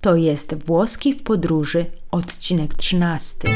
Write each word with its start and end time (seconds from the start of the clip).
To 0.00 0.16
jest 0.16 0.54
Włoski 0.64 1.12
w 1.12 1.22
podróży, 1.22 1.86
odcinek 2.10 2.74
13. 2.74 3.48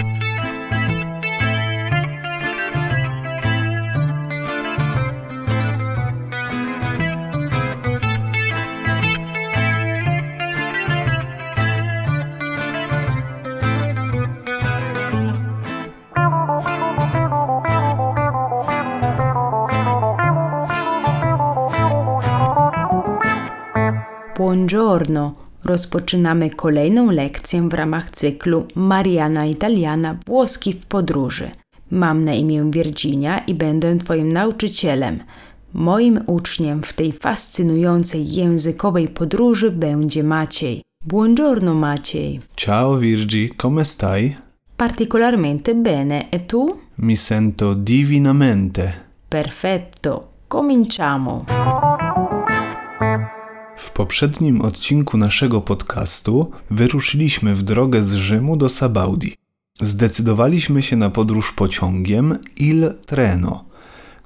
Buongiorno! 24.36 25.43
Rozpoczynamy 25.64 26.50
kolejną 26.50 27.10
lekcję 27.10 27.68
w 27.68 27.74
ramach 27.74 28.10
cyklu 28.10 28.66
Mariana 28.74 29.46
Italiana 29.46 30.16
Włoski 30.26 30.72
w 30.72 30.86
podróży. 30.86 31.50
Mam 31.90 32.24
na 32.24 32.34
imię 32.34 32.64
Virginia 32.70 33.38
i 33.38 33.54
będę 33.54 33.98
Twoim 33.98 34.32
nauczycielem. 34.32 35.22
Moim 35.72 36.20
uczniem 36.26 36.82
w 36.82 36.92
tej 36.92 37.12
fascynującej 37.12 38.32
językowej 38.32 39.08
podróży 39.08 39.70
będzie 39.70 40.24
Maciej. 40.24 40.82
Buongiorno 41.06 41.74
Maciej. 41.74 42.40
Ciao 42.56 42.98
Virgi, 42.98 43.50
come 43.56 43.84
stai? 43.84 44.36
Particolarmente 44.76 45.74
bene, 45.74 46.30
e 46.30 46.40
tu? 46.40 46.76
Mi 46.98 47.16
sento 47.16 47.74
divinamente. 47.74 48.92
Perfetto. 49.28 50.28
Cominciamo. 50.48 51.44
Poprzednim 53.94 54.60
odcinku 54.60 55.16
naszego 55.16 55.60
podcastu 55.60 56.50
wyruszyliśmy 56.70 57.54
w 57.54 57.62
drogę 57.62 58.02
z 58.02 58.14
Rzymu 58.14 58.56
do 58.56 58.68
Sabaudi. 58.68 59.34
Zdecydowaliśmy 59.80 60.82
się 60.82 60.96
na 60.96 61.10
podróż 61.10 61.52
pociągiem 61.52 62.38
Il 62.56 62.90
Treno. 63.06 63.64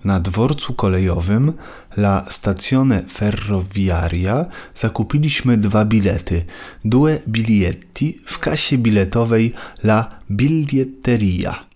Na 0.05 0.21
dworcu 0.21 0.75
kolejowym 0.75 1.53
La 1.97 2.27
Stazione 2.31 3.03
Ferroviaria 3.03 4.47
zakupiliśmy 4.75 5.57
dwa 5.57 5.85
bilety, 5.85 6.45
due 6.85 7.19
biglietti 7.29 8.19
w 8.27 8.39
kasie 8.39 8.79
biletowej 8.79 9.53
La 9.85 10.19
Biglietteria. 10.31 11.68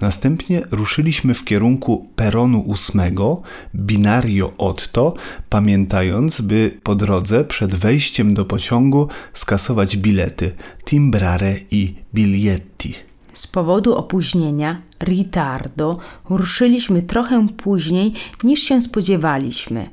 Następnie 0.00 0.62
ruszyliśmy 0.70 1.34
w 1.34 1.44
kierunku 1.44 2.08
peronu 2.16 2.60
ósmego, 2.60 3.42
binario 3.74 4.52
Otto, 4.58 5.14
pamiętając, 5.48 6.40
by 6.40 6.78
po 6.82 6.94
drodze 6.94 7.44
przed 7.44 7.74
wejściem 7.74 8.34
do 8.34 8.44
pociągu 8.44 9.08
skasować 9.32 9.96
bilety 9.96 10.52
timbrare 10.84 11.56
i 11.70 11.94
biglietti. 12.14 12.94
Z 13.32 13.46
powodu 13.46 13.94
opóźnienia, 13.94 14.82
ritardo, 15.02 15.98
ruszyliśmy 16.30 17.02
trochę 17.02 17.48
później 17.48 18.12
niż 18.44 18.60
się 18.60 18.80
spodziewaliśmy. 18.80 19.90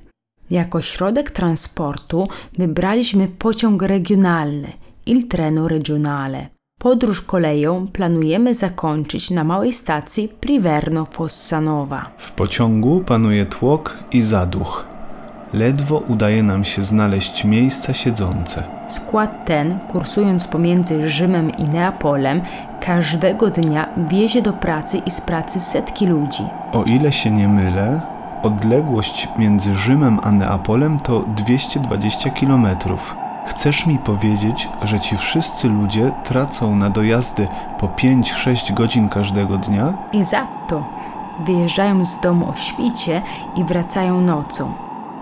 Jako 0.49 0.81
środek 0.81 1.31
transportu 1.31 2.27
wybraliśmy 2.57 3.27
pociąg 3.27 3.81
regionalny, 3.81 4.73
il 5.05 5.27
treno 5.27 5.67
regionale. 5.67 6.52
Podróż 6.83 7.21
koleją 7.21 7.87
planujemy 7.87 8.53
zakończyć 8.53 9.31
na 9.31 9.43
małej 9.43 9.73
stacji 9.73 10.27
Priverno 10.27 11.05
Fossanova. 11.05 12.05
W 12.17 12.31
pociągu 12.31 13.03
panuje 13.05 13.45
tłok 13.45 13.97
i 14.11 14.21
zaduch. 14.21 14.87
Ledwo 15.53 16.03
udaje 16.07 16.43
nam 16.43 16.63
się 16.63 16.83
znaleźć 16.83 17.45
miejsca 17.45 17.93
siedzące. 17.93 18.63
Skład 18.87 19.45
ten, 19.45 19.79
kursując 19.79 20.47
pomiędzy 20.47 21.09
Rzymem 21.09 21.51
i 21.57 21.63
Neapolem, 21.63 22.41
każdego 22.81 23.49
dnia 23.49 23.89
wiezie 24.09 24.41
do 24.41 24.53
pracy 24.53 24.97
i 24.97 25.11
z 25.11 25.21
pracy 25.21 25.59
setki 25.59 26.05
ludzi. 26.05 26.43
O 26.73 26.83
ile 26.83 27.11
się 27.11 27.31
nie 27.31 27.47
mylę, 27.47 28.01
odległość 28.43 29.27
między 29.38 29.75
Rzymem 29.75 30.19
a 30.23 30.31
Neapolem 30.31 30.99
to 30.99 31.19
220 31.19 32.29
kilometrów. 32.29 33.22
Chcesz 33.45 33.85
mi 33.85 33.97
powiedzieć, 33.97 34.69
że 34.83 34.99
ci 34.99 35.17
wszyscy 35.17 35.69
ludzie 35.69 36.11
tracą 36.23 36.75
na 36.75 36.89
dojazdy 36.89 37.47
po 37.79 37.87
5-6 37.87 38.73
godzin 38.73 39.09
każdego 39.09 39.57
dnia? 39.57 39.93
Esatto. 40.13 40.83
Wyjeżdżają 41.45 42.05
z 42.05 42.19
domu 42.19 42.49
o 42.49 42.55
świcie 42.55 43.21
i 43.55 43.63
wracają 43.63 44.21
nocą. 44.21 44.71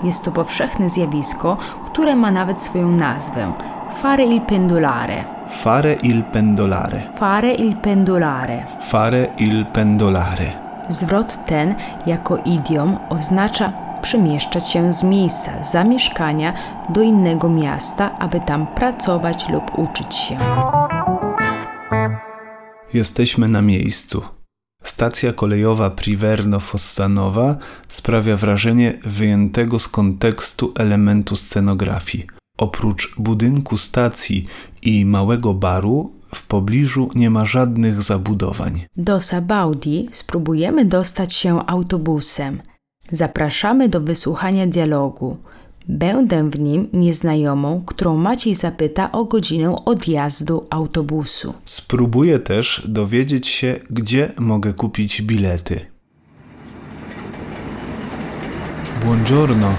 Jest 0.04 0.24
to 0.24 0.32
powszechne 0.32 0.90
zjawisko, 0.90 1.58
które 1.86 2.16
ma 2.16 2.32
nawet 2.32 2.62
swoją 2.62 2.92
nazwę. 2.92 3.52
Fare 4.02 4.26
il 4.26 4.42
pendolare. 4.42 5.24
Fare 5.50 5.94
il 5.94 6.24
pendolare. 6.24 7.02
Fare 7.16 7.52
il 7.52 7.76
pendolare. 7.76 8.66
Fare 8.82 9.28
il 9.38 9.66
pendolare. 9.66 10.52
Zwrot 10.90 11.46
ten 11.46 11.76
jako 12.06 12.38
idiom 12.38 12.98
oznacza 13.10 13.74
przemieszczać 14.02 14.70
się 14.70 14.94
z 14.94 15.04
miejsca 15.04 15.64
zamieszkania 15.64 16.54
do 16.90 17.02
innego 17.02 17.50
miasta, 17.50 18.20
aby 18.20 18.40
tam 18.40 18.68
pracować 18.68 19.50
lub 19.50 19.80
uczyć 19.80 20.16
się. 20.16 20.38
Jesteśmy 22.94 23.48
na 23.48 23.62
miejscu. 23.62 24.22
Stacja 24.84 25.34
kolejowa 25.34 25.90
Priverno 25.90 26.60
Fossanowa 26.60 27.58
sprawia 27.88 28.38
wrażenie 28.38 28.94
wyjętego 29.04 29.80
z 29.80 29.88
kontekstu 29.88 30.74
elementu 30.78 31.36
scenografii. 31.36 32.28
Oprócz 32.58 33.16
budynku 33.18 33.78
stacji 33.78 34.46
i 34.82 35.06
małego 35.06 35.54
baru, 35.54 36.12
w 36.36 36.48
pobliżu 36.48 37.10
nie 37.16 37.30
ma 37.30 37.46
żadnych 37.46 38.02
zabudowań. 38.02 38.86
Do 38.98 39.22
Sabaudi 39.22 40.06
spróbujemy 40.12 40.86
dostać 40.86 41.34
się 41.34 41.68
autobusem. 41.68 42.62
Zapraszamy 43.12 43.90
do 43.90 44.02
wysłuchania 44.02 44.68
dialogu. 44.68 45.38
Będę 45.88 46.50
w 46.50 46.60
nim 46.60 46.90
nieznajomą, 46.94 47.84
którą 47.86 48.16
Maciej 48.16 48.56
zapyta 48.56 49.12
o 49.12 49.26
godzinę 49.26 49.76
odjazdu 49.86 50.68
autobusu. 50.70 51.54
Spróbuję 51.66 52.40
też 52.40 52.84
dowiedzieć 52.88 53.48
się, 53.48 53.80
gdzie 53.90 54.30
mogę 54.40 54.74
kupić 54.74 55.22
bilety. 55.22 55.80
Buongiorno, 59.06 59.74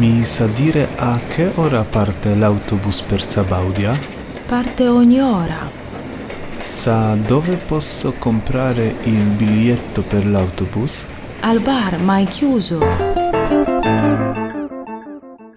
mi 0.00 0.26
sa 0.26 0.46
dire 0.48 0.88
a 0.98 1.18
che 1.28 1.50
ora 1.56 1.84
parte 1.84 2.36
l'autobus 2.36 3.00
per 3.00 3.24
Sabaudia? 3.24 3.96
Parte 4.46 4.88
ogni 4.90 5.20
ora. 5.20 5.70
Sa 6.62 7.16
dove 7.16 7.56
posso 7.56 8.12
comprare 8.12 8.94
il 9.04 9.24
biglietto 9.36 10.02
per 10.02 10.26
l'autobus? 10.26 11.06
Al 11.42 11.60
bar, 11.60 12.26
chiuso. 12.30 12.80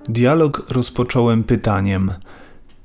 Dialog 0.09 0.65
rozpocząłem 0.69 1.43
pytaniem. 1.43 2.11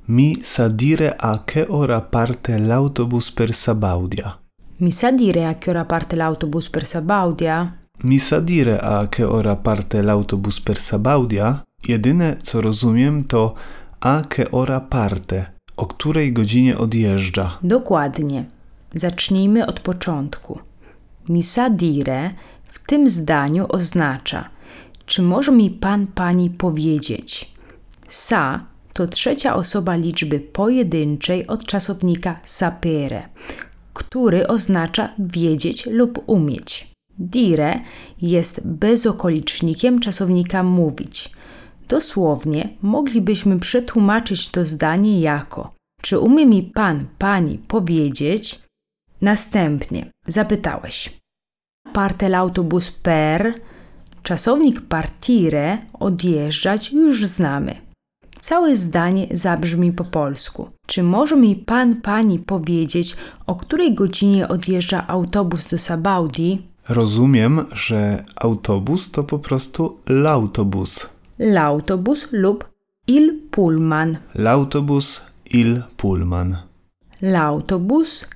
Mi 0.07 0.35
sa 0.43 0.69
dire 0.69 1.15
a 1.17 1.43
che 1.45 1.65
ora 1.69 2.01
parte 2.01 2.59
l'autobus 2.59 3.31
per 3.31 3.53
Sabaudia? 3.53 4.37
Mi 4.79 4.91
sa 4.91 5.11
dire 5.11 5.45
a 5.45 5.55
che 5.55 5.71
ora 5.71 5.85
parte 5.85 6.15
l'autobus 6.15 6.69
per 6.69 6.85
Sabaudia? 6.85 7.77
Mi 8.03 8.19
sa 8.19 8.39
dire 8.39 8.77
a 8.79 9.07
che 9.09 9.23
ora 9.23 9.55
parte 9.55 10.01
l'autobus 10.01 10.59
per 10.59 10.77
Sabaudia? 10.77 11.63
Jedyne 11.81 12.37
co 12.41 12.61
rozumiem 12.61 13.25
to 13.25 13.55
a 13.99 14.21
che 14.27 14.47
ora 14.51 14.79
parte, 14.79 15.45
o 15.75 15.85
której 15.85 16.33
godzinie 16.33 16.77
odjeżdża. 16.77 17.57
Dokładnie. 17.63 18.45
Zacznijmy 18.95 19.65
od 19.65 19.79
początku. 19.79 20.59
Mi 21.29 21.43
sa 21.43 21.69
dire 21.69 22.33
tym 22.91 23.09
zdaniu 23.09 23.65
oznacza 23.69 24.49
czy 25.05 25.21
może 25.21 25.51
mi 25.51 25.69
pan, 25.69 26.07
pani 26.07 26.49
powiedzieć? 26.49 27.51
Sa 28.07 28.59
to 28.93 29.07
trzecia 29.07 29.55
osoba 29.55 29.95
liczby 29.95 30.39
pojedynczej 30.39 31.47
od 31.47 31.65
czasownika 31.65 32.37
sapere, 32.45 33.29
który 33.93 34.47
oznacza 34.47 35.09
wiedzieć 35.19 35.85
lub 35.85 36.23
umieć. 36.27 36.91
Dire 37.19 37.79
jest 38.21 38.61
bezokolicznikiem 38.65 39.99
czasownika 39.99 40.63
mówić. 40.63 41.31
Dosłownie 41.87 42.69
moglibyśmy 42.81 43.59
przetłumaczyć 43.59 44.49
to 44.49 44.65
zdanie 44.65 45.21
jako: 45.21 45.73
Czy 46.01 46.19
umie 46.19 46.45
mi 46.45 46.63
pan, 46.63 47.05
pani 47.17 47.57
powiedzieć? 47.57 48.59
Następnie 49.21 50.11
zapytałeś: 50.27 51.20
Parte 51.93 52.29
l'autobus 52.29 52.91
per 52.91 53.53
Czasownik 54.23 54.81
partire, 54.81 55.77
odjeżdżać, 55.99 56.91
już 56.91 57.25
znamy. 57.25 57.75
Całe 58.39 58.75
zdanie 58.75 59.27
zabrzmi 59.31 59.91
po 59.91 60.03
polsku. 60.03 60.69
Czy 60.87 61.03
może 61.03 61.35
mi 61.35 61.55
pan, 61.55 61.95
pani 61.95 62.39
powiedzieć, 62.39 63.15
o 63.47 63.55
której 63.55 63.93
godzinie 63.93 64.47
odjeżdża 64.47 65.07
autobus 65.07 65.67
do 65.67 65.77
Sabaudi? 65.77 66.61
Rozumiem, 66.89 67.65
że 67.73 68.23
autobus 68.35 69.11
to 69.11 69.23
po 69.23 69.39
prostu 69.39 69.97
l'autobus. 70.07 71.09
L'autobus 71.39 72.27
lub 72.31 72.69
il 73.07 73.39
pullman. 73.51 74.17
L'autobus 74.35 75.21
il 75.45 75.81
pullman. 75.97 76.57
L'autobus, 77.21 78.27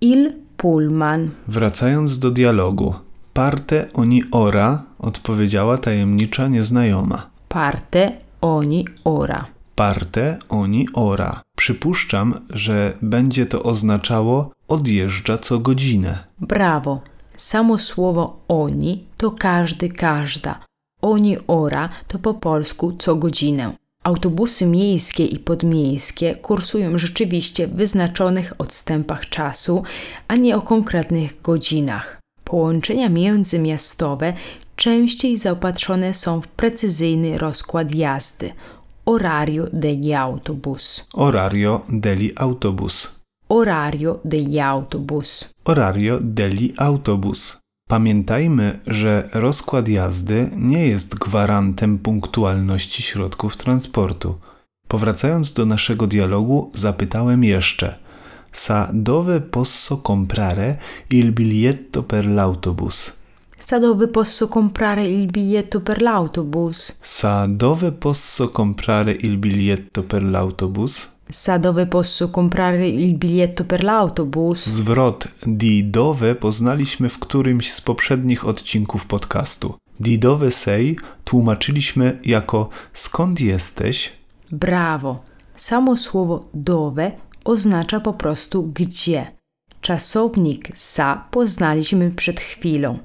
il 0.00 0.43
pullman. 0.56 1.30
Wracając 1.48 2.18
do 2.18 2.30
dialogu. 2.30 2.94
Parte 3.32 3.86
ogni 3.94 4.22
ora, 4.30 4.82
odpowiedziała 4.98 5.78
tajemnicza 5.78 6.48
nieznajoma. 6.48 7.30
Parte 7.48 8.12
ogni 8.40 8.84
ora. 9.04 9.46
Parte 9.74 10.38
ogni 10.48 10.88
ora. 10.94 11.42
Przypuszczam, 11.56 12.34
że 12.50 12.92
będzie 13.02 13.46
to 13.46 13.62
oznaczało 13.62 14.50
odjeżdża 14.68 15.38
co 15.38 15.58
godzinę. 15.58 16.24
Brawo. 16.40 17.00
Samo 17.36 17.78
słowo 17.78 18.36
oni 18.48 19.06
to 19.16 19.30
każdy, 19.30 19.88
każda. 19.88 20.60
Oni 21.02 21.36
ora 21.46 21.88
to 22.08 22.18
po 22.18 22.34
polsku 22.34 22.92
co 22.98 23.16
godzinę. 23.16 23.72
Autobusy 24.04 24.66
miejskie 24.66 25.26
i 25.26 25.38
podmiejskie 25.38 26.34
kursują 26.34 26.98
rzeczywiście 26.98 27.66
w 27.66 27.74
wyznaczonych 27.74 28.52
odstępach 28.58 29.28
czasu, 29.28 29.82
a 30.28 30.36
nie 30.36 30.56
o 30.56 30.62
konkretnych 30.62 31.42
godzinach. 31.42 32.20
Połączenia 32.44 33.08
międzymiastowe 33.08 34.34
częściej 34.76 35.38
zaopatrzone 35.38 36.14
są 36.14 36.40
w 36.40 36.48
precyzyjny 36.48 37.38
rozkład 37.38 37.94
jazdy 37.94 38.52
orario 39.04 39.66
degli 39.72 40.14
autobus. 40.14 41.04
Orario 41.14 41.80
degli 41.88 42.32
autobus. 42.36 43.20
Orario 43.48 44.20
degli 44.24 44.60
autobus. 44.60 45.48
Orario 45.64 46.18
degli 46.20 46.72
autobus. 46.76 47.63
Pamiętajmy, 47.88 48.80
że 48.86 49.28
rozkład 49.32 49.88
jazdy 49.88 50.50
nie 50.56 50.86
jest 50.86 51.14
gwarantem 51.14 51.98
punktualności 51.98 53.02
środków 53.02 53.56
transportu. 53.56 54.38
Powracając 54.88 55.52
do 55.52 55.66
naszego 55.66 56.06
dialogu, 56.06 56.70
zapytałem 56.74 57.44
jeszcze: 57.44 57.98
Sa 58.52 58.88
dove 58.92 59.40
posso 59.40 59.96
comprare 59.96 60.76
il 61.10 61.32
biglietto 61.32 62.02
per 62.02 62.26
l'autobus? 62.26 63.12
Sa 63.58 63.78
dove 63.78 64.08
posso 64.08 64.48
comprare 64.48 65.06
il 65.06 65.26
biglietto 65.26 65.80
per 65.80 66.02
l'autobus? 66.02 66.96
Sa 67.00 67.46
dove 67.50 67.92
posso 67.92 68.48
comprare 68.48 69.12
il 69.12 69.38
biglietto 69.38 70.02
per 70.02 70.22
l'autobus? 70.22 71.13
Sa 71.30 71.58
dove 71.58 71.86
posso 71.86 72.30
comprare 72.30 72.86
il 72.88 73.16
biglietto 73.16 73.64
per 73.64 73.82
l'autobus? 73.82 74.68
Zwrot 74.68 75.28
di 75.46 75.90
dove 75.90 76.34
poznaliśmy 76.34 77.08
w 77.08 77.18
którymś 77.18 77.72
z 77.72 77.80
poprzednich 77.80 78.46
odcinków 78.46 79.06
podcastu. 79.06 79.74
Di 80.00 80.18
dove 80.18 80.50
sei 80.50 80.96
tłumaczyliśmy 81.24 82.18
jako 82.24 82.68
skąd 82.92 83.40
jesteś? 83.40 84.12
Brawo. 84.52 85.22
Samo 85.56 85.96
słowo 85.96 86.44
dove 86.54 87.12
oznacza 87.44 88.00
po 88.00 88.12
prostu 88.12 88.62
gdzie. 88.74 89.32
Czasownik 89.80 90.68
sa 90.74 91.24
poznaliśmy 91.30 92.10
przed 92.10 92.40
chwilą. 92.40 92.98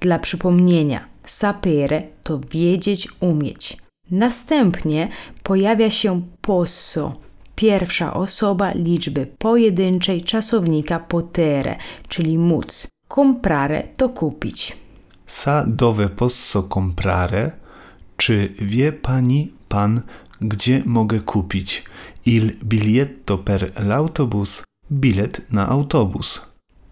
Dla 0.00 0.18
przypomnienia, 0.18 1.04
sapere 1.26 2.02
to 2.22 2.40
wiedzieć, 2.50 3.08
umieć. 3.20 3.76
Następnie 4.10 5.08
pojawia 5.42 5.90
się 5.90 6.22
posso, 6.40 7.16
pierwsza 7.62 8.14
osoba 8.14 8.72
liczby 8.74 9.26
pojedynczej 9.38 10.22
czasownika 10.22 11.00
potere, 11.00 11.76
czyli 12.08 12.38
móc. 12.38 12.88
Comprare 13.08 13.82
to 13.96 14.08
kupić. 14.08 14.76
Sa 15.26 15.64
dove 15.66 16.08
posso 16.08 16.62
comprare? 16.62 17.50
Czy 18.16 18.48
wie 18.58 18.92
pani, 18.92 19.52
pan, 19.68 20.00
gdzie 20.40 20.82
mogę 20.86 21.20
kupić 21.20 21.84
il 22.26 22.52
biglietto 22.64 23.38
per 23.38 23.70
l'autobus? 23.76 24.62
Bilet 24.90 25.52
na 25.52 25.68
autobus. 25.68 26.40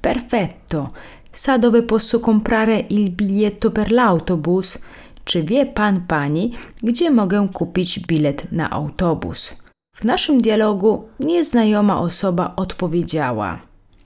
Perfetto. 0.00 0.90
Sa 1.32 1.58
dove 1.58 1.82
posso 1.82 2.20
comprare 2.20 2.86
il 2.88 3.10
biglietto 3.10 3.70
per 3.70 3.90
l'autobus? 3.92 4.78
Czy 5.24 5.42
wie 5.42 5.66
pan, 5.66 6.00
pani, 6.00 6.52
gdzie 6.82 7.10
mogę 7.10 7.48
kupić 7.52 8.00
bilet 8.06 8.52
na 8.52 8.70
autobus? 8.70 9.59
W 10.00 10.04
naszym 10.04 10.40
dialogu 10.42 11.08
nieznajoma 11.20 12.00
osoba 12.00 12.52
odpowiedziała 12.56 13.58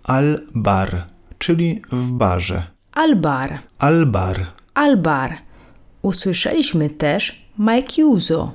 Al 0.04 0.38
bar, 0.54 1.04
czyli 1.38 1.82
w 1.92 2.10
barze. 2.12 2.62
al 2.92 3.16
bar, 3.16 3.58
Al 3.78 4.06
bar. 4.06 4.46
al 4.74 4.96
bar. 4.96 5.38
Usłyszeliśmy 6.02 6.90
też 6.90 7.44
ma 7.58 7.76
è 7.76 7.82
chiuso, 7.82 8.52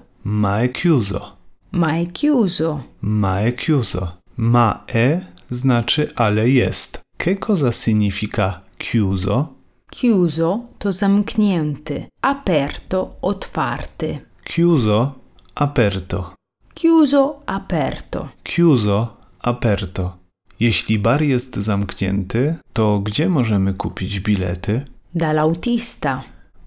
Ma 4.37 4.83
è 4.87 5.19
znaczy 5.49 6.11
ale 6.15 6.49
jest. 6.49 7.01
Che 7.17 7.35
cosa 7.35 7.71
significa 7.71 8.61
chiuso? 8.77 9.47
Chiuso 9.91 10.59
to 10.79 10.91
zamknięty, 10.91 12.05
aperto 12.21 13.15
otwarty. 13.21 14.19
Chiuso, 14.43 15.11
aperto. 15.55 16.33
Chiuso, 16.79 17.39
aperto. 17.45 18.29
Chiuso, 18.43 19.17
aperto. 19.39 20.17
Jeśli 20.59 20.99
bar 20.99 21.21
jest 21.23 21.55
zamknięty, 21.55 22.55
to 22.73 22.99
gdzie 22.99 23.29
możemy 23.29 23.73
kupić 23.73 24.19
bilety? 24.19 24.85
Dall'autista, 25.15 26.19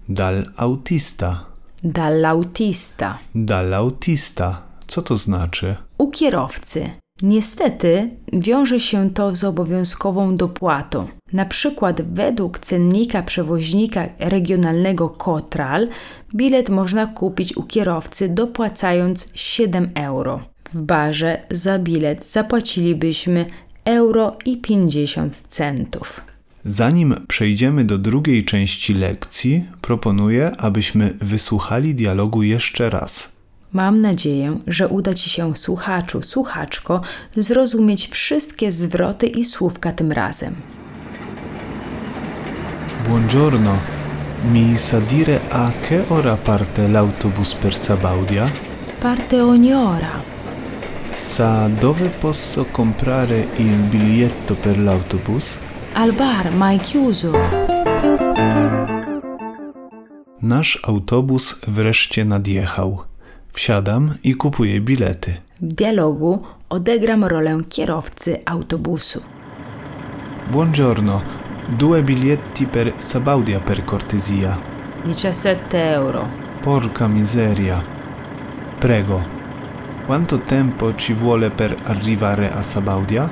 Dal 0.09 0.45
autista. 0.57 1.45
dall'autista. 1.83 3.13
Dall'autista. 3.35 4.53
Co 4.87 5.01
to 5.01 5.17
znaczy? 5.17 5.75
U 5.97 6.11
kierowcy. 6.11 6.89
Niestety 7.23 8.09
wiąże 8.33 8.79
się 8.79 9.09
to 9.09 9.35
z 9.35 9.43
obowiązkową 9.43 10.37
dopłatą. 10.37 11.07
Na 11.33 11.45
przykład 11.45 12.01
według 12.01 12.59
cennika 12.59 13.23
przewoźnika 13.23 14.09
regionalnego 14.19 15.09
Kotral 15.09 15.87
bilet 16.35 16.69
można 16.69 17.07
kupić 17.07 17.57
u 17.57 17.63
kierowcy 17.63 18.29
dopłacając 18.29 19.29
7 19.33 19.89
euro. 19.95 20.39
W 20.73 20.81
barze 20.81 21.45
za 21.51 21.79
bilet 21.79 22.25
zapłacilibyśmy 22.25 23.45
euro 23.85 24.35
i 24.45 24.57
50 24.57 25.37
centów. 25.37 26.21
Zanim 26.65 27.15
przejdziemy 27.27 27.83
do 27.83 27.97
drugiej 27.97 28.45
części 28.45 28.93
lekcji, 28.93 29.63
proponuję, 29.81 30.51
abyśmy 30.57 31.13
wysłuchali 31.21 31.95
dialogu 31.95 32.43
jeszcze 32.43 32.89
raz. 32.89 33.32
Mam 33.73 34.01
nadzieję, 34.01 34.59
że 34.67 34.87
uda 34.87 35.13
Ci 35.13 35.29
się, 35.29 35.55
słuchaczu, 35.55 36.21
słuchaczko, 36.21 37.01
zrozumieć 37.35 38.07
wszystkie 38.07 38.71
zwroty 38.71 39.27
i 39.27 39.43
słówka 39.43 39.91
tym 39.91 40.11
razem. 40.11 40.55
Buongiorno, 43.07 43.77
mi 44.53 44.77
sa 44.77 45.01
dire 45.01 45.39
a 45.51 45.71
che 45.81 46.03
ora 46.09 46.37
parte 46.37 46.87
l'autobus 46.87 47.53
per 47.53 47.75
Sabaudia? 47.75 48.49
Parte 49.01 49.41
ogni 49.41 49.73
ora. 49.73 50.21
Sa 51.15 51.69
dove 51.81 52.09
posso 52.09 52.65
comprare 52.65 53.47
il 53.57 53.75
biglietto 53.89 54.55
per 54.55 54.77
l'autobus? 54.77 55.57
Al 55.93 56.11
bar, 56.11 56.51
ma 56.51 56.71
è 56.71 56.79
chiuso. 56.79 57.31
Nasz 60.41 60.79
autobus 60.83 61.59
wreszcie 61.67 62.25
nadjechał. 62.25 63.12
Wsiadam 63.53 64.13
i 64.23 64.35
kupuję 64.35 64.81
bilety. 64.81 65.33
W 65.61 65.73
dialogu 65.73 66.41
odegram 66.69 67.23
rolę 67.23 67.61
kierowcy 67.69 68.37
autobusu. 68.45 69.21
Buongiorno, 70.51 71.21
due 71.69 72.03
biglietti 72.03 72.65
per 72.65 72.93
Sabaudia 72.97 73.59
per 73.59 73.85
cortesia. 73.85 74.57
17 75.05 75.93
euro. 75.93 76.27
Porca 76.61 77.07
miseria. 77.07 77.81
Prego, 78.79 79.23
quanto 80.05 80.37
tempo 80.39 80.95
ci 80.95 81.13
vuole 81.13 81.49
per 81.49 81.75
arrivare 81.83 82.51
a 82.51 82.61
Sabaudia? 82.61 83.29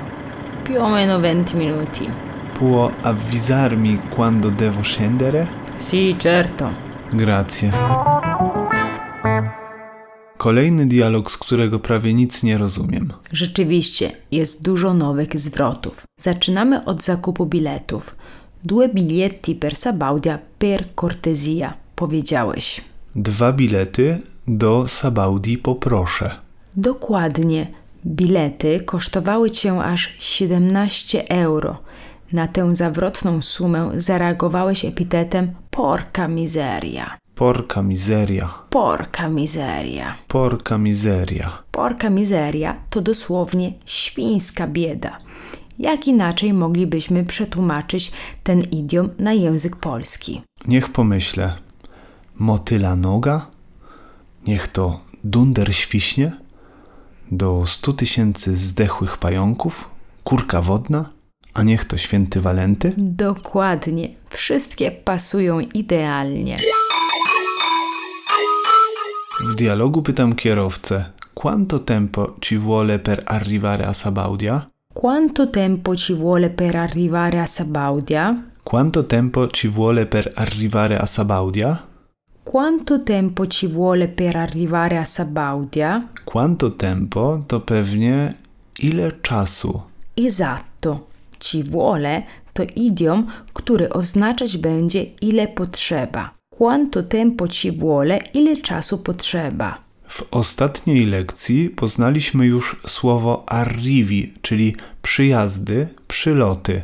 Più 0.62 0.80
o 0.80 0.88
meno 0.88 1.18
20 1.18 1.56
minuti. 1.56 2.08
Può 2.52 2.90
avvisarmi 3.00 4.00
quando 4.08 4.50
devo 4.50 4.82
scendere? 4.82 5.48
Sì, 5.76 6.14
certo. 6.18 6.70
Grazie. 7.10 8.11
Kolejny 10.42 10.86
dialog, 10.86 11.30
z 11.30 11.38
którego 11.38 11.78
prawie 11.78 12.14
nic 12.14 12.42
nie 12.42 12.58
rozumiem. 12.58 13.12
Rzeczywiście, 13.32 14.12
jest 14.30 14.62
dużo 14.62 14.94
nowych 14.94 15.40
zwrotów. 15.40 16.02
Zaczynamy 16.20 16.84
od 16.84 17.02
zakupu 17.02 17.46
biletów. 17.46 18.14
Due 18.64 18.88
biglietti 18.88 19.54
per 19.54 19.76
Sabaudia 19.76 20.38
per 20.58 20.94
cortesia, 21.00 21.74
powiedziałeś. 21.96 22.80
Dwa 23.14 23.52
bilety 23.52 24.20
do 24.48 24.88
Sabaudi 24.88 25.58
poproszę. 25.58 26.30
Dokładnie. 26.76 27.66
Bilety 28.06 28.80
kosztowały 28.80 29.50
cię 29.50 29.80
aż 29.80 30.14
17 30.18 31.28
euro. 31.28 31.78
Na 32.32 32.48
tę 32.48 32.76
zawrotną 32.76 33.42
sumę 33.42 33.90
zareagowałeś 33.96 34.84
epitetem 34.84 35.52
porca 35.70 36.28
miseria. 36.28 37.21
Porca 37.34 37.82
miseria. 37.82 38.48
Porca 38.70 39.28
miseria. 39.28 40.14
Porca 40.28 40.78
miseria. 40.78 41.62
Porka 41.70 42.10
miseria 42.10 42.76
to 42.90 43.00
dosłownie 43.00 43.72
świńska 43.86 44.66
bieda. 44.66 45.18
Jak 45.78 46.08
inaczej 46.08 46.52
moglibyśmy 46.52 47.24
przetłumaczyć 47.24 48.12
ten 48.42 48.60
idiom 48.62 49.10
na 49.18 49.32
język 49.32 49.76
polski? 49.76 50.42
Niech 50.68 50.92
pomyślę. 50.92 51.54
Motyla 52.36 52.96
noga? 52.96 53.46
Niech 54.46 54.68
to 54.68 55.00
dunder 55.24 55.74
świśnie? 55.74 56.32
Do 57.30 57.66
stu 57.66 57.92
tysięcy 57.92 58.56
zdechłych 58.56 59.18
pająków? 59.18 59.90
Kurka 60.24 60.62
wodna? 60.62 61.10
A 61.54 61.62
niech 61.62 61.84
to 61.84 61.96
święty 61.96 62.40
Walenty? 62.40 62.92
Dokładnie. 62.96 64.08
Wszystkie 64.30 64.90
pasują 64.90 65.60
idealnie. 65.60 66.58
W 69.40 69.54
dialogu 69.54 70.02
pytam 70.02 70.34
kierowcę. 70.34 71.04
Quanto 71.34 71.78
tempo 71.78 72.36
ci 72.40 72.56
vuole 72.58 72.98
per 72.98 73.22
arrivare 73.26 73.86
a 73.86 73.92
Sabaudia? 73.92 74.70
Quanto 74.94 75.50
tempo 75.50 75.96
ci 75.96 76.14
vuole 76.14 76.50
per 76.50 76.76
arrivare 76.76 77.40
a 77.40 77.46
Sabaudia? 77.46 78.50
Quanto 78.62 79.06
tempo 79.06 79.48
ci 79.48 79.68
vuole 79.68 80.06
per 80.06 80.32
arrivare 80.34 80.98
a 80.98 81.06
Sabaudia? 81.06 81.86
Quanto 82.44 83.02
tempo 83.02 83.46
ci 83.46 83.66
vuole 83.66 84.08
per 84.08 84.36
arrivare 84.36 84.98
a 84.98 85.04
Sabaudia? 85.04 86.08
Quanto 86.24 86.76
tempo 86.76 87.42
to 87.46 87.60
pewnie 87.60 88.36
ile 88.78 89.18
czasu. 89.20 89.82
Esatto. 90.14 91.06
Ci 91.38 91.62
vuole 91.62 92.24
to 92.52 92.62
idiom, 92.74 93.26
który 93.52 93.88
oznaczać 93.88 94.56
będzie 94.58 95.02
ile 95.20 95.48
potrzeba. 95.48 96.32
Quanto 96.58 97.02
tempo 97.02 97.48
ci 97.48 97.72
vuole, 97.72 98.18
ile 98.34 98.56
czasu 98.56 98.98
potrzeba. 98.98 99.78
W 100.08 100.22
ostatniej 100.30 101.06
lekcji 101.06 101.70
poznaliśmy 101.70 102.46
już 102.46 102.76
słowo 102.86 103.44
arrivi, 103.46 104.32
czyli 104.42 104.76
przyjazdy, 105.02 105.88
przyloty. 106.08 106.82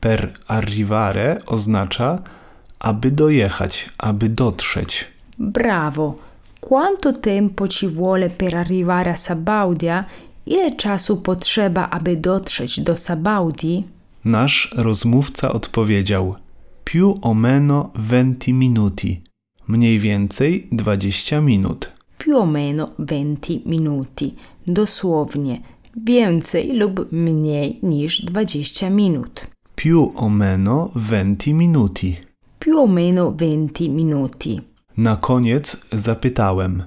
Per 0.00 0.32
arrivare 0.48 1.40
oznacza 1.46 2.18
aby 2.82 3.10
dojechać, 3.10 3.88
aby 3.98 4.28
dotrzeć. 4.28 5.04
Brawo. 5.38 6.14
Quanto 6.60 7.12
tempo 7.12 7.68
ci 7.68 7.88
vuole 7.88 8.30
per 8.30 8.54
arrivare 8.54 9.10
a 9.10 9.16
Sabaudia? 9.16 10.04
Ile 10.46 10.76
czasu 10.76 11.16
potrzeba, 11.16 11.90
aby 11.90 12.16
dotrzeć 12.16 12.80
do 12.80 12.96
Sabaudi? 12.96 13.84
Nasz 14.24 14.74
rozmówca 14.76 15.52
odpowiedział: 15.52 16.34
Più 16.84 17.14
o 17.22 17.34
meno 17.34 17.90
20 17.94 18.52
minuti. 18.52 19.22
Mniej 19.68 19.98
więcej 19.98 20.68
20 20.72 21.40
minut. 21.40 21.92
Più 22.18 22.38
o 22.38 22.46
meno 22.46 22.90
20 22.98 23.62
minuti. 23.66 24.34
Dosłownie 24.66 25.60
więcej 25.96 26.72
lub 26.72 27.12
mniej 27.12 27.78
niż 27.82 28.24
20 28.24 28.90
minut. 28.90 29.46
Più 29.76 30.12
o 30.16 30.28
meno 30.28 30.90
20 30.94 31.54
minuti. 31.54 32.16
Più 32.58 32.78
o 32.80 32.86
meno 32.86 33.32
20 33.32 33.88
minuti. 33.90 34.60
Na 34.96 35.16
koniec 35.16 35.86
zapytałem: 35.92 36.82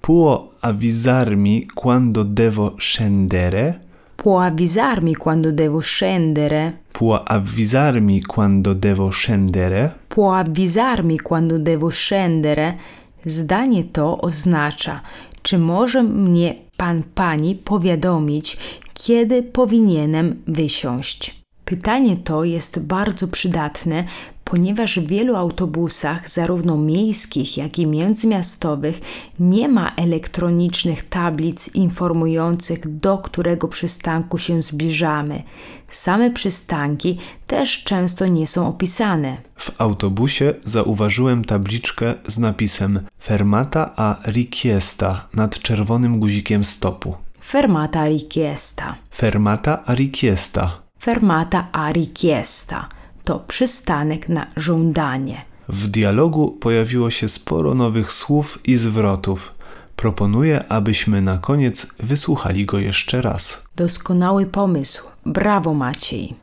Può 0.00 0.48
avvisarmi 0.60 1.66
quando 1.74 2.24
devo 2.24 2.74
scendere? 2.78 3.80
Può 4.16 4.40
avvisarmi 4.40 5.14
quando 5.14 5.52
devo 5.52 5.80
scendere? 5.80 6.72
Può 6.92 7.22
avvisarmi 7.22 8.20
quando 8.22 8.74
devo 8.74 9.10
scendere? 9.10 9.94
Può 10.08 10.34
avvisarmi 10.34 11.18
quando 11.18 11.58
devo 11.58 11.88
scendere? 11.88 12.76
Zdanie 13.24 13.84
to 13.84 14.20
oznacza, 14.20 15.00
czy 15.42 15.58
może 15.58 16.02
mnie 16.02 16.54
pan 16.76 17.02
pani 17.14 17.54
powiadomić, 17.54 18.58
kiedy 18.94 19.42
powinienem 19.42 20.42
wysiąść. 20.46 21.42
Pytanie 21.64 22.16
to 22.16 22.44
jest 22.44 22.78
bardzo 22.78 23.28
przydatne, 23.28 24.04
ponieważ 24.52 24.98
w 24.98 25.06
wielu 25.06 25.36
autobusach, 25.36 26.28
zarówno 26.28 26.76
miejskich, 26.76 27.56
jak 27.56 27.78
i 27.78 27.86
międzymiastowych, 27.86 29.00
nie 29.38 29.68
ma 29.68 29.92
elektronicznych 29.96 31.08
tablic 31.08 31.74
informujących, 31.74 32.96
do 32.98 33.18
którego 33.18 33.68
przystanku 33.68 34.38
się 34.38 34.62
zbliżamy. 34.62 35.42
Same 35.88 36.30
przystanki 36.30 37.18
też 37.46 37.84
często 37.84 38.26
nie 38.26 38.46
są 38.46 38.68
opisane. 38.68 39.36
W 39.56 39.80
autobusie 39.80 40.54
zauważyłem 40.64 41.44
tabliczkę 41.44 42.14
z 42.26 42.38
napisem 42.38 43.00
Fermata 43.22 43.92
a 43.96 44.16
richiesta 44.26 45.28
nad 45.34 45.58
czerwonym 45.58 46.20
guzikiem 46.20 46.64
stopu. 46.64 47.14
Fermata 47.44 48.08
richiesta. 48.08 48.94
Fermata 49.14 49.82
a 49.84 49.94
richiesta. 49.94 50.78
Fermata 50.98 51.68
a 51.72 51.92
richiesta 51.92 52.88
to 53.24 53.38
przystanek 53.38 54.28
na 54.28 54.46
żądanie. 54.56 55.44
W 55.68 55.88
dialogu 55.88 56.50
pojawiło 56.50 57.10
się 57.10 57.28
sporo 57.28 57.74
nowych 57.74 58.12
słów 58.12 58.58
i 58.64 58.74
zwrotów. 58.74 59.54
Proponuję, 59.96 60.64
abyśmy 60.68 61.22
na 61.22 61.38
koniec 61.38 61.86
wysłuchali 61.98 62.66
go 62.66 62.78
jeszcze 62.78 63.22
raz. 63.22 63.64
Doskonały 63.76 64.46
pomysł. 64.46 65.08
Brawo 65.26 65.74
Maciej. 65.74 66.34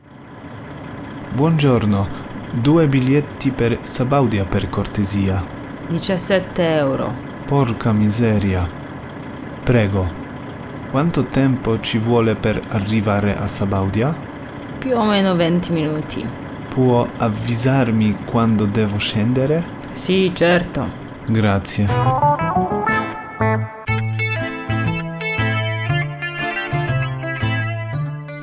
Buongiorno, 1.36 2.06
due 2.54 2.88
biglietti 2.88 3.52
per 3.52 3.78
Sabaudia 3.84 4.44
per 4.44 4.70
cortesia. 4.70 5.42
17 5.90 6.78
euro. 6.78 7.12
Porca 7.46 7.92
miseria. 7.92 8.66
Prego. 9.64 10.08
Quanto 10.90 11.22
tempo 11.22 11.78
ci 11.80 11.98
vuole 11.98 12.34
per 12.34 12.60
arrivare 12.68 13.36
a 13.36 13.46
Sabaudia? 13.46 14.14
Più 14.80 14.96
o 14.96 15.04
meno 15.04 15.34
20 15.34 15.72
minuti. 15.72 16.26
Può 16.70 17.06
avvisarmi 17.18 18.16
quando 18.24 18.66
devo 18.66 18.98
scendere? 18.98 19.64
Sì, 19.94 20.30
certo. 20.34 20.86
Grazie. 21.28 21.86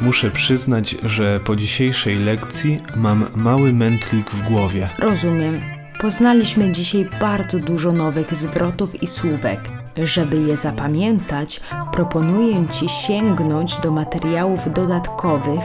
Muszę 0.02 0.32
przyznać, 0.32 0.96
że 1.04 1.40
po 1.40 1.56
dzisiejszej 1.56 2.20
lekcji 2.20 2.82
mam 2.96 3.28
mały 3.36 3.74
mętlik 3.74 4.30
w 4.30 4.50
głowie. 4.50 4.90
Rozumiem. 5.00 5.62
Poznaliśmy 6.02 6.72
dzisiaj 6.72 7.10
bardzo 7.22 7.60
dużo 7.60 7.92
nowych 7.92 8.36
zwrotów 8.36 9.04
i 9.04 9.08
słówek. 9.08 9.60
Żeby 10.04 10.42
je 10.42 10.58
zapamiętać, 10.58 11.62
proponuję 11.92 12.68
Ci 12.68 12.90
sięgnąć 12.90 13.78
do 13.78 13.92
materiałów 13.92 14.74
dodatkowych, 14.74 15.64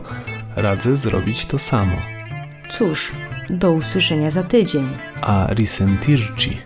radzę 0.54 0.96
zrobić 0.96 1.46
to 1.46 1.58
samo. 1.58 1.96
Cóż, 2.70 3.12
do 3.50 3.72
usłyszenia 3.72 4.30
za 4.30 4.42
tydzień. 4.42 4.88
A 5.22 5.48
risentirci. 5.54 6.65